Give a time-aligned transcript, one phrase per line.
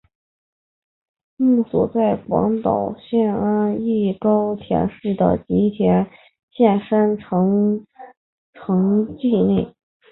[1.37, 6.09] 墓所在广岛县安艺高田市的吉田
[6.49, 7.85] 郡山城
[8.51, 9.75] 城迹内。